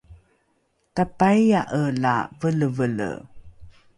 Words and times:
tapaia’e 0.95 1.83
la 2.03 2.15
velevele 2.39 3.09